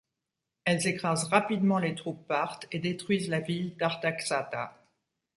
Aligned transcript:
Elles 0.65 0.87
écrasent 0.87 1.25
rapidement 1.25 1.77
les 1.77 1.93
troupes 1.93 2.25
parthes 2.27 2.65
et 2.71 2.79
détruisent 2.79 3.29
la 3.29 3.39
ville 3.39 3.77
d'Artaxata. 3.77 4.75